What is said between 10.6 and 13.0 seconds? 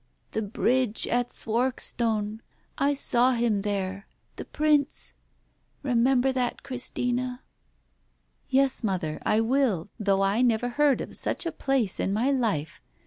heard of such a place in my life